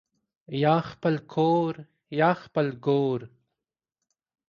یا 0.63 0.75
خپل 0.89 1.15
کورریا 1.33 2.31
خپل 2.43 2.67
ګور 2.85 3.21